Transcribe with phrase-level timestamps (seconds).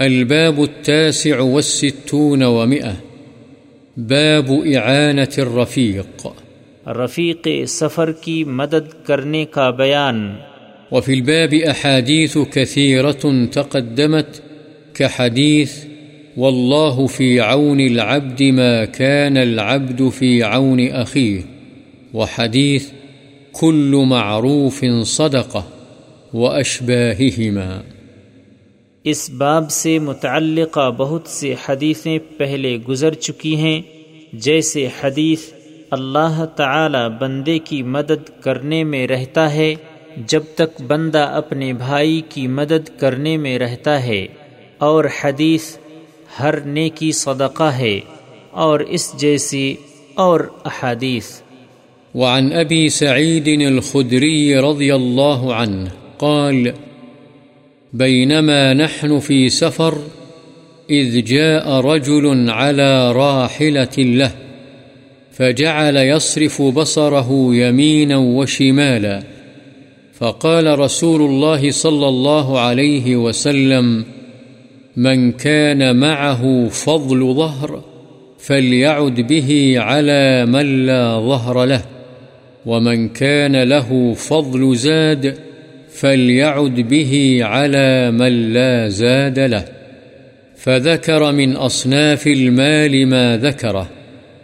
[0.00, 2.92] الباب التاسع والستون ومئة.
[3.96, 6.26] باب إعانة الرفيق.
[6.88, 10.34] رفیق سفر کی مدد کرنے کا بیان.
[10.92, 14.42] وفي الباب أحاديث كثيرة تقدمت
[14.94, 15.72] كحديث
[16.36, 21.40] والله في عون العبد ما كان العبد في عون أخيه.
[22.14, 22.88] وحديث
[23.52, 25.68] كل معروف صدقة
[26.34, 27.95] وأشباههما.
[29.06, 33.80] اس باب سے متعلقہ بہت سے حدیثیں پہلے گزر چکی ہیں،
[34.32, 35.42] جیسے حدیث
[35.90, 39.74] اللہ تعالی بندے کی مدد کرنے میں رہتا ہے،
[40.26, 44.26] جب تک بندہ اپنے بھائی کی مدد کرنے میں رہتا ہے،
[44.78, 45.76] اور حدیث
[46.38, 47.98] ہر نیکی صدقہ ہے،
[48.50, 49.74] اور اس جیسی
[50.14, 51.28] اور احادیث۔
[52.14, 56.68] وعن أبي سعيد الخدري رضي الله عنه قال
[57.92, 59.98] بينما نحن في سفر
[60.90, 64.32] إذ جاء رجل على راحلة له
[65.32, 69.22] فجعل يصرف بصره يمينا وشمالا
[70.12, 74.04] فقال رسول الله صلى الله عليه وسلم
[74.96, 77.82] من كان معه فضل ظهر
[78.38, 81.82] فليعد به على من لا ظهر له
[82.66, 85.36] ومن كان له فضل زاد
[86.00, 89.64] فليعد به على من لا زاد له
[90.56, 93.86] فذكر من أصناف المال ما ذكره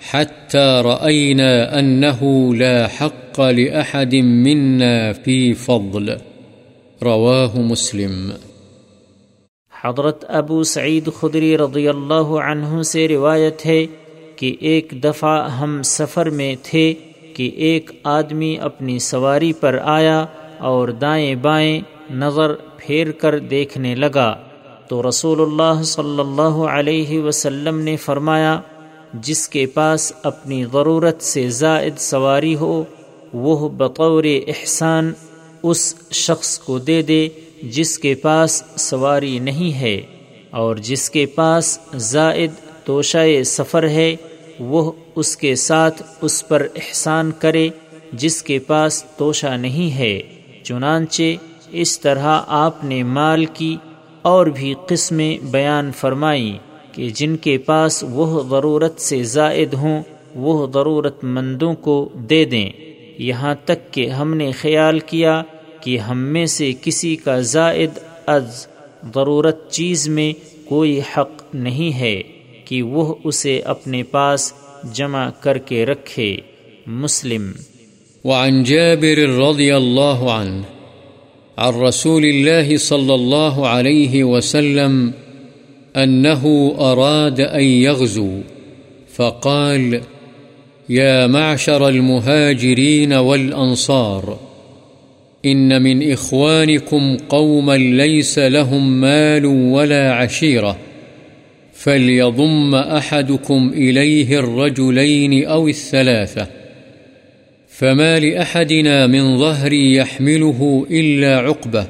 [0.00, 6.16] حتى رأينا أنه لا حق لأحد منا في فضل
[7.02, 8.32] رواه مسلم
[9.72, 13.84] حضرت ابو سعید خدری رضی اللہ عنہ سے روایت ہے
[14.36, 16.92] کہ ایک دفعہ ہم سفر میں تھے
[17.34, 20.24] کہ ایک آدمی اپنی سواری پر آیا
[20.58, 24.34] اور دائیں بائیں نظر پھیر کر دیکھنے لگا۔
[24.88, 28.60] تو رسول اللہ صلی اللہ علیہ وسلم نے فرمایا،
[29.14, 32.84] جس کے پاس اپنی ضرورت سے زائد سواری ہو،
[33.32, 35.12] وہ بطور احسان
[35.62, 37.28] اس شخص کو دے دے
[37.62, 40.00] جس کے پاس سواری نہیں ہے،
[40.50, 42.52] اور جس کے پاس زائد
[42.84, 44.16] توشۂ سفر ہے،
[44.58, 47.68] وہ اس کے ساتھ اس پر احسان کرے
[48.12, 50.37] جس کے پاس توشہ نہیں ہے۔
[50.68, 51.22] چنانچہ
[51.70, 53.76] اس طرح آپ نے مال کی
[54.22, 56.58] اور بھی قسمیں بیان فرمائیں
[56.92, 60.02] کہ جن کے پاس وہ ضرورت سے زائد ہوں،
[60.34, 62.70] وہ ضرورت مندوں کو دے دیں۔
[63.18, 65.42] یہاں تک کہ ہم نے خیال کیا
[65.80, 67.90] کہ ہم میں سے کسی کا زائد
[68.26, 68.66] از
[69.14, 70.32] ضرورت چیز میں
[70.68, 72.22] کوئی حق نہیں ہے
[72.64, 74.52] کہ وہ اسے اپنے پاس
[74.92, 76.36] جمع کر کے رکھے۔
[76.86, 77.52] مسلم
[78.28, 80.64] وعن جابر رضي الله عنه،
[81.58, 85.12] عن رسول الله صلى الله عليه وسلم
[85.96, 88.30] أنه أراد أن يغزو،
[89.14, 90.00] فقال
[90.88, 94.38] يا معشر المهاجرين والأنصار،
[95.46, 100.76] إن من إخوانكم قوما ليس لهم مال ولا عشيرة،
[101.72, 106.57] فليضم أحدكم إليه الرجلين أو الثلاثة
[107.80, 111.86] فما لأحدنا من ظهر يحمله إلا عقبة،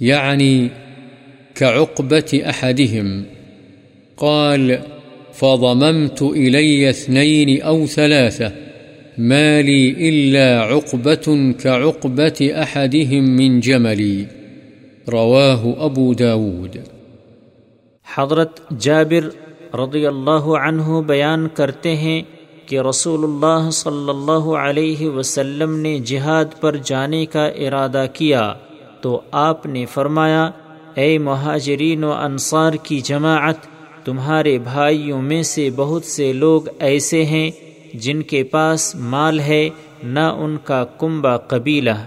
[0.00, 0.68] يعني
[1.54, 3.24] كعقبة أحدهم.
[4.16, 4.78] قال
[5.32, 8.52] فضممت إلي اثنين أو ثلاثة،
[9.18, 14.24] ما لي إلا عقبة كعقبة أحدهم من جملي.
[15.08, 16.76] رواه أبو داود.
[18.14, 19.28] حضرت جابر
[19.74, 22.22] رضی اللہ عنہ بیان کرتے ہیں
[22.70, 28.54] کہ رسول اللہ صلی اللہ علیہ وسلم نے جہاد پر جانے کا ارادہ کیا
[29.00, 30.50] تو آپ نے فرمایا،
[30.94, 33.56] اے مہاجرین و انصار کی جماعت،
[34.04, 37.50] تمہارے بھائیوں میں سے بہت سے لوگ ایسے ہیں
[37.94, 39.68] جن کے پاس مال ہے،
[40.02, 41.98] نہ ان کا کنبہ قبیلہ۔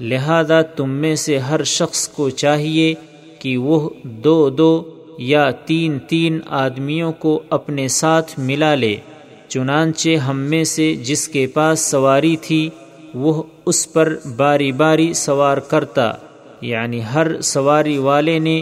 [0.00, 2.94] لہذا تم میں سے ہر شخص کو چاہیے
[3.38, 4.84] کہ وہ دو دو
[5.18, 8.96] یا تین تین آدمیوں کو اپنے ساتھ ملا لے۔
[9.50, 12.68] چنانچہ ہم میں سے جس کے پاس سواری تھی،
[13.14, 16.12] وہ اس پر باری باری سوار کرتا
[16.60, 18.60] یعنی ہر سواری والے نے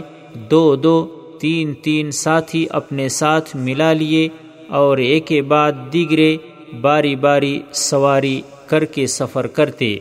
[0.51, 0.97] دو دو،
[1.41, 4.27] تین تین ساتھی اپنے ساتھ ملا لیے
[4.67, 6.37] اور ایک بعد دیگرے
[6.81, 9.95] باری باری سواری کر کے سفر کرتے۔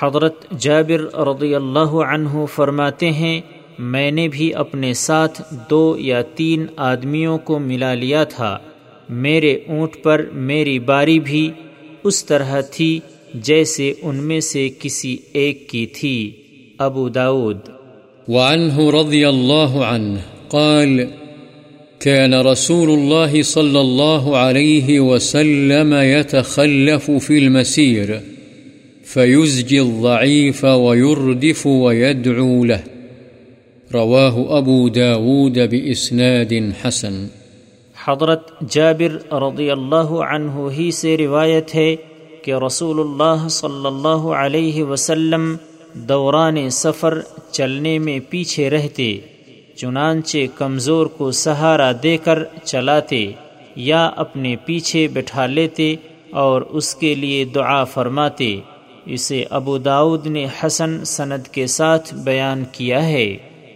[0.00, 3.40] حضرت جابر رضی اللہ عنہ فرماتے ہیں،
[3.78, 8.58] میں نے بھی اپنے ساتھ دو یا تین آدمیوں کو ملا لیا تھا۔
[9.08, 11.50] میرے اونٹ پر میری باری بھی
[12.04, 13.00] اس طرح تھی
[13.34, 16.30] جیسے ان میں سے کسی ایک کی تھی۔
[16.78, 17.58] ابو داود
[18.28, 20.18] وعنه رضی اللہ عنہ
[20.48, 21.00] قال
[21.98, 28.10] كان رسول الله صلى الله عليه وسلم يتخلف في المسير
[29.04, 32.80] فيزجي الضعيف ويردف ويدعو له۔
[33.94, 36.52] رواه أبو داود بإسناد
[36.84, 37.26] حسن۔
[38.06, 41.96] حضرت جابر رضی اللہ عنہ ہی سے روایت ہے
[42.42, 45.56] کہ رسول اللہ صلی اللہ علیہ وسلم
[45.94, 47.18] دوران سفر
[47.50, 49.18] چلنے میں پیچھے رہتے،
[49.76, 53.32] چنانچہ کمزور کو سہارا دے کر چلاتے،
[53.76, 55.94] یا اپنے پیچھے بٹھا لیتے
[56.30, 58.56] اور اس کے لیے دعا فرماتے۔
[59.06, 63.36] اسے ابو داود نے حسن سند کے ساتھ بیان کیا ہے۔